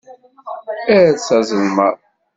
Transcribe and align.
Err 0.95 1.11
s 1.27 1.27
azelmaḍ. 1.37 1.97